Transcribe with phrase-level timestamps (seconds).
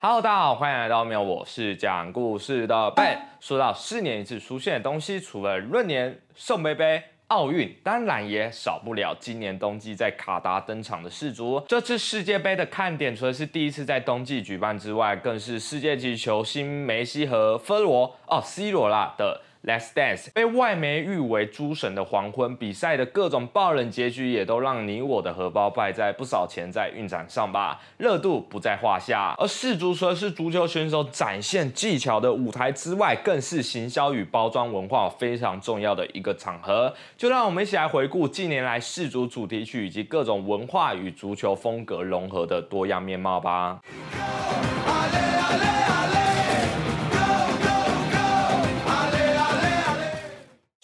[0.00, 3.18] Hello，大家好，欢迎来到喵，我是讲故事的 Ben。
[3.40, 11.60] 说到四年一次出现的东西，除了闰年、圣杯杯、奥运，当然也少不了今年冬季在卡达登场的世足。
[11.66, 19.40] 这次世界杯的看点，除了是第一次在冬季举办之外，更是世界级球星梅西和菲罗哦 C 罗啦的。
[19.64, 29.34] Let's Dance 被外媒誉为“诸神的黄昏”，比赛的各种爆冷结局也都让你我的荷包败在不少钱在运展上吧，热度不在话下。
[29.36, 36.94] 而世足除了是足球选手展现技巧的舞台之外，更是行销与包装文化非常重要的一个场合。
[37.16, 43.80] 就让我们一起来回顾近年来世足主题曲以及各种文化与足球风格融合的多样面貌吧。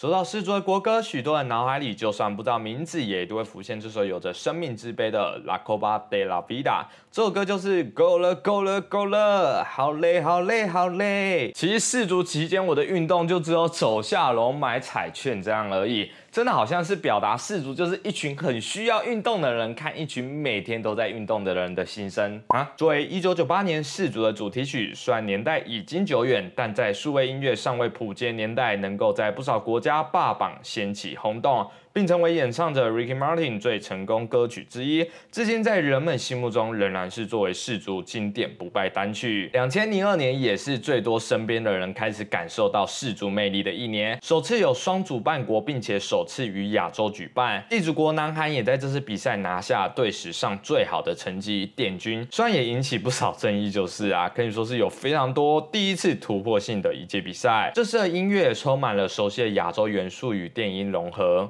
[0.05, 6.63] 说到世足的国歌，许多人脑海里就算不知道名字，也都会浮现这首有着生命之悲的《La Copa de la Vida》。
[7.11, 11.51] 这首歌就是够了，够了，够了，好累，好累，好累。
[11.55, 16.11] 其实世足期间，我的运动就只有走下楼买彩券这样而已。
[16.35, 22.69] 真的好像是表达氏族就是一群很需要运动的人看一群每天都在运动的人的心声啊！
[22.75, 31.65] 作为一九九八年氏族的主题曲，虽然年代已经久远，但在数位音乐尚未普及年代，能够在不少国家霸榜掀起轰动。
[31.95, 39.49] 并成为演唱者 Ricky Martin 最成功歌曲之一，至今在人们心目中仍然是作为世足经典不败单曲。
[39.53, 47.63] 两千零二年也是最多身边的人开始感受到世足魅力的一年，首次有双主办国，并且首次于亚洲举办。
[47.69, 52.27] 地主国南韩也在这次比赛拿下队史上最好的成绩，殿军。
[52.29, 57.71] 虽然也引起不少争议，就是啊，可以说是有非常多第一次突破性的一届比赛。
[57.73, 61.49] 这次的音乐充满了熟悉的亚洲元素与电音融合。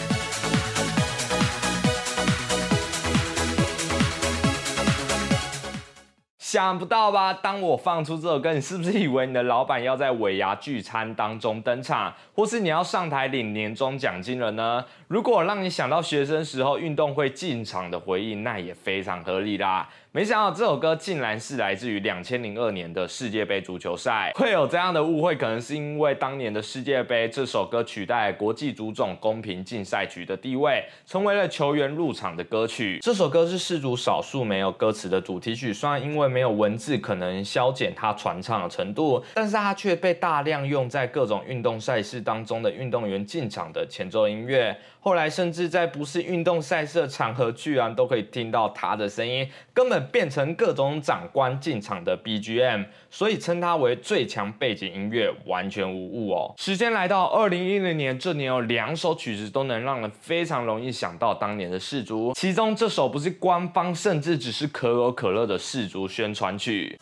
[6.51, 7.31] 想不到吧？
[7.31, 14.83] 当我放出这首歌，你是不是以为你的老板要在尾牙聚餐当中登场，或是你要上台领年终奖金了呢？
[15.07, 19.87] 如果让你想到学生时候运动会进场的回忆，那也非常合理啦。
[20.13, 24.33] 没想到这首歌竟然是来自于两千零二年的世界杯足球赛。
[24.35, 32.99] 会有这样的误会，可能是因为当年的世界杯这首歌取代国际足总公平竞赛局的地位，成为了球员入场的歌曲。
[33.01, 44.75] 这首歌是世足少数没有歌词的主题曲，虽然因为没没有文字，可能消减它传唱的程度，但是它却被大量用在各种运动赛事当中的运动员进场的前奏音乐。
[45.03, 56.53] 后来甚至在不是运动赛事的场合，居然都可以听到它的声音，根本变成各种长官进场的 BGM，所以称它为最强背景音乐，完全无误哦。
[56.57, 66.97] 时间来到二零一零年，这年有两首曲子都能让人非常容易想到当年的世足，其中这首不是官方，甚至只是可口可乐的世足宣传去。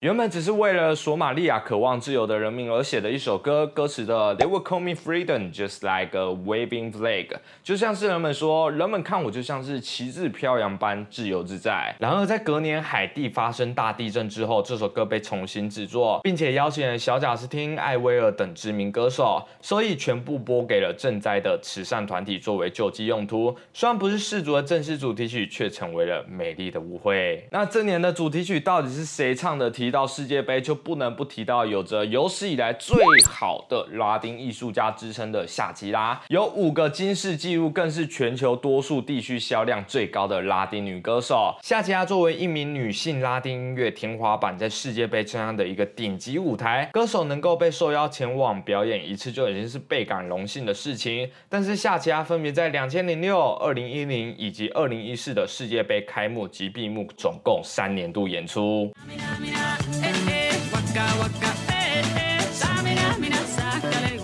[0.00, 7.26] 原本只是为了索马利亚渴望自由的人民而写的一首歌，歌词的 They will call me freedom, just like a waving flag，
[7.62, 11.94] 就像是人们说，人们看我就像是旗帜飘扬般自由自在。
[11.98, 23.54] 然而在隔年海地发生大地震之后，这首歌被重新制作，并且邀请了小贾斯汀、艾薇儿等知名歌手，所以全部拨给了赈灾的慈善团体作为救济用途。
[23.74, 27.46] 虽然不是世族的正式主题曲，却成为了美丽的误会。
[27.50, 29.70] 那这年的主题曲到底是谁唱的？
[29.70, 30.00] 提提。
[30.00, 32.96] 到世界杯就不能不提到有着有史以来最
[33.28, 41.56] 好的拉丁艺术家之称的夏吉拉，有五个金世纪录，更是全球多数地区销量最高的拉丁女歌手。
[41.62, 51.28] 夏吉拉作为一名女性拉丁音乐天花板，在世界杯这样的一个顶级舞台，歌手能够被受邀前往表演一次就已经是倍感荣幸的事情。
[51.48, 58.92] 但是夏吉拉分别在两千零六、二零一零以及二零一四的世界杯开幕及闭幕，总共三年度演出。
[59.40, 64.19] Samina, eh, eh, waka, waka, eh, eh, Samina, mina, sácale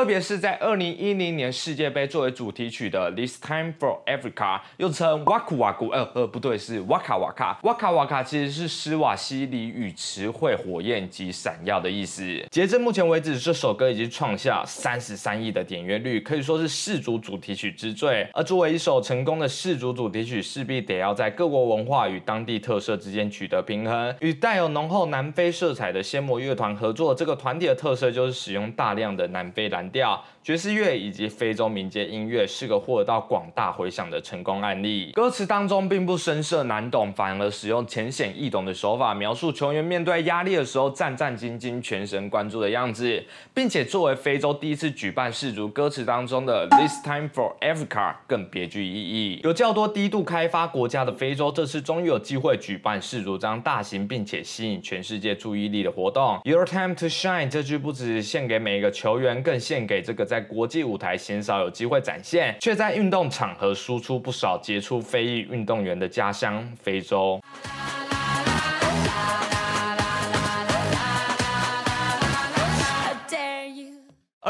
[0.00, 4.32] 特别是在二零一零年世界杯作为主题曲的《This Time for Africa》，
[4.78, 7.60] 又称哇库哇库，呃呃不对，是哇卡哇卡。
[7.64, 12.24] 哇卡哇卡其实是施瓦西里语词汇火焰及闪耀的意思。
[12.50, 18.26] 截至目前为止，这首歌已经创下三十三亿的点阅率，可以说是世足主题曲之最。
[18.32, 24.16] 而作为一首成功的世足主题曲，势必得要在各国文化与当地特色之间取得平衡。
[24.20, 29.89] 与带有浓厚南非色彩的仙魔乐团合作，这个团体的特色就是使用大量的南非蓝。
[29.90, 30.22] 调。
[30.42, 35.12] 爵士乐以及非洲民间音乐是个获得到广大回响的成功案例。
[35.12, 43.22] 歌词当中并不深涩难懂，反而使用浅显易懂的手法描述球员面对压力的时候战战兢兢、全神贯注的样子，
[43.52, 49.40] 并且作为非洲第一次举办世足，歌词当中的 This time for Africa 更别具意义。
[49.44, 56.40] 有较多低度开发国家的非洲，这次终于有机会举办世足这样大型并且吸引全世界注意力的活动。
[56.44, 60.24] Your time to shine 这句不只献给每一个球员，更献给这个。
[60.24, 67.40] 在国际舞台鲜少有机会展现，却在运动场合输出不少杰出非裔运动员的家乡——非洲。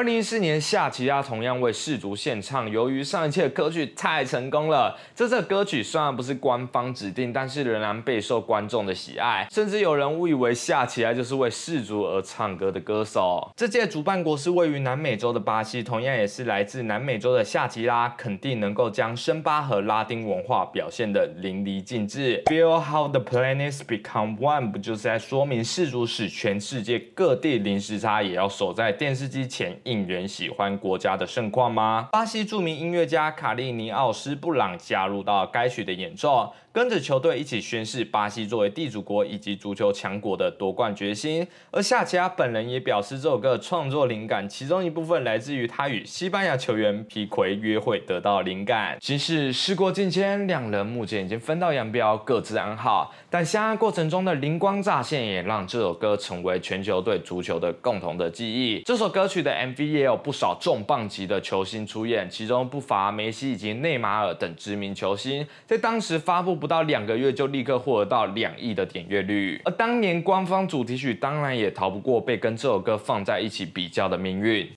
[0.00, 2.70] 二零一四年，夏奇拉同样为世足献唱。
[2.70, 9.46] 由于上一届的歌曲太成功了，这次歌曲虽然不是官方指定，但是仍然备受观众的喜爱。
[9.50, 13.52] 甚至有人误以为夏奇拉就是为世足而唱歌的歌手。
[13.54, 22.42] 这届主办国是位于南美洲的巴西，同样也是来自南美洲的夏奇拉，肯定能够将森巴和拉丁文化表现得淋漓尽致。
[22.46, 29.78] Feel how the planets become one，不就是在说明世足使全世界各地零时差也要守在电视机前？
[29.90, 32.08] 应援喜欢国家的盛况吗？
[32.12, 36.52] 巴西著名音乐家卡利尼奥斯布朗加入到该曲的演奏。
[36.72, 41.44] 跟着球队一起宣誓巴西作为地主国以及足球强国的夺冠决心。
[41.72, 48.96] 而夏奇拉本人也表示，这首歌创作灵感其中一部分来自于他与西班牙球员皮奎约会得到灵感。
[49.00, 53.12] 其实时过境迁，两人目前已经分道扬镳，各自安好。
[53.28, 58.80] 但相爱过程中的灵光乍现，也让这首歌成为全球对足球的共同的记忆。
[58.84, 65.44] 这首歌曲的 MV 也有不少重磅级的球星出演，其中不乏梅西以及内马尔等知名球星。
[65.66, 66.60] 在当时发布。
[66.60, 74.68] 不到两个月就立刻获得到两亿的点阅率，而当年官方主题曲当然也逃不过被跟这首歌放在一起比较的命运。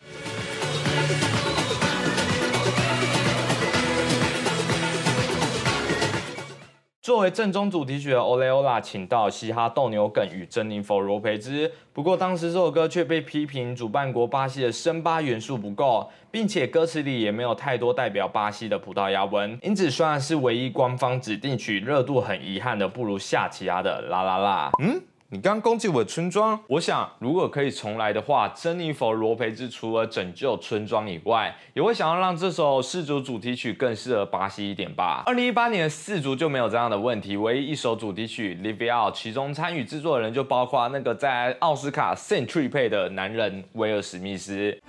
[7.04, 11.70] 作为正宗主题曲的《Ole Ola》，请到嘻哈斗牛梗与珍妮佛罗培兹。
[11.92, 19.60] 不过当时这首歌却被批评主办国巴西的森巴元素不够，并且歌词里也没有太多代表巴西的葡萄牙文。
[19.62, 24.72] 因此虽然是唯一官方指定曲，热度很遗憾的不如夏奇亚的啦啦啦。
[24.82, 25.02] 嗯。
[25.34, 35.24] 你刚攻击我的村庄，我想如果可以重来的话，珍妮佛罗培兹除了拯救村庄以外，也会想要让这首世足主题曲更适合巴西一点吧。
[35.26, 44.80] 二零一八年的世足就没有这样的问题，唯一一首主题曲《Live Out》，其中参与制作的人就包括那个在奥斯卡 Century 配的男人威尔史密斯。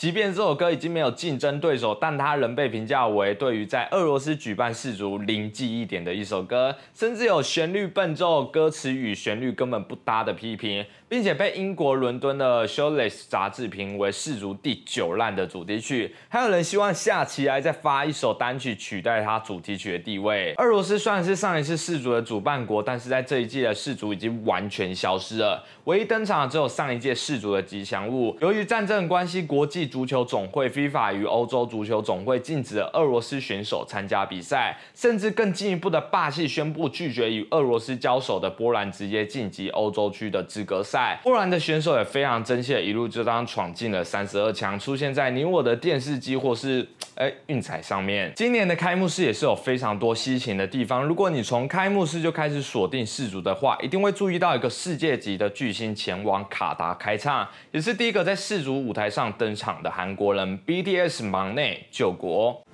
[0.00, 10.86] 即便这首歌已经没有竞争对手，但它仍被评价为对于在俄罗斯举办世足零记忆点的一首歌，甚至有旋律笨重、歌词与旋律根本不搭的批评。
[11.10, 20.54] 并且被英国伦敦的 Showless 杂志评为世足第九烂的主题曲，还有人希望下期来再发一首单曲取代它主题曲的地位。
[20.58, 28.38] 俄罗斯虽然是上一次世足的主办国，但是在这一季的世足已经完全消失了，唯一登场的只有上一届世足的吉祥物。
[28.40, 41.20] 由于战争关系，国际足球总会 FIFA 与欧洲足球总会禁止了俄罗斯选手参加比赛，甚至更进一步的霸气宣布拒绝与俄罗斯交手的波兰直接晋级欧洲区的资格赛。
[41.24, 48.32] 波兰的选手也非常珍惜，一路就当闯进了三十二强，出现在你我的电视机或是哎运彩上面。
[48.36, 51.04] 今年的开幕式也是有非常多稀奇的地方。
[51.04, 62.64] 如果你从开幕式就开始锁定世足的话，一定会注意到一个世界级的巨星前往卡达开唱，也是第一个在世足舞台上登场的韩国人 BTS 忙内救国。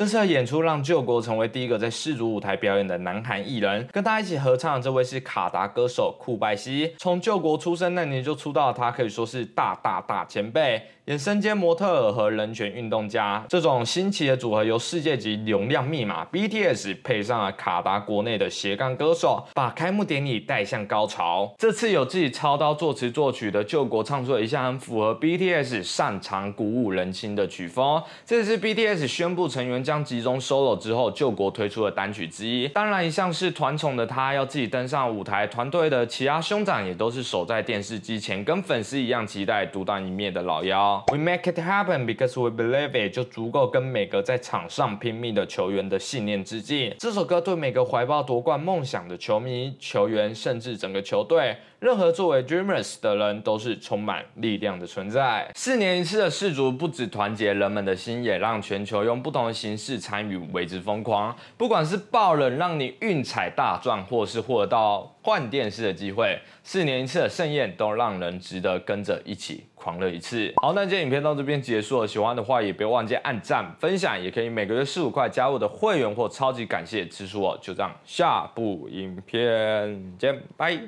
[0.00, 6.94] 这次的演出让救国成为第一个在世足舞台表演的南韩艺人，跟大家一起合唱的这位是卡达歌手库拜西。
[6.96, 10.80] 从救国出生那年就出道，他可以说是大大大前辈。
[11.06, 21.52] 演身兼模特儿和人权运动家，这种新奇的组合由世界级流量密码 BTS 配上了卡达国内的斜杠歌手，把开幕典礼带向高潮。
[21.58, 28.00] 这次有自己操刀作词作曲的救国唱出了一项很符合 BTS 擅长鼓舞人心的曲风。
[28.24, 30.00] 这次 BTS 宣布成员将。
[30.10, 32.66] 集中 solo 之后救国推出的单曲之一。
[32.68, 41.04] 当然，一向是团宠的他要自己登上舞台，团队的其他兄长也都是守在电视机前，跟粉丝一样期待独当一面的老妖。
[41.12, 46.94] We make it happen because we believe it，就足够跟每个在场上拼命的球员的信念致敬。
[46.98, 51.56] 这首歌对每个怀抱夺冠梦想的球迷、球员，甚至整个球队。
[51.78, 55.50] 任何作为 Dreamers 的人都是充满力量的存在。
[55.54, 61.34] 四年一次的世足不止团结人们的心，也让全球用不同的形是参与，为之疯狂。
[61.56, 70.52] 不管是爆冷让你运彩大赚，或是获得到换电视的机会，四年一次的盛宴都让人值得跟着一起狂热一次。
[70.60, 77.58] 好，那今天影片到这边结束了，喜欢的话也别忘记按赞、分享，也可以每个月四五块加入的会员或超级感谢支持我。
[77.62, 80.80] 就这样，下部影片见，拜。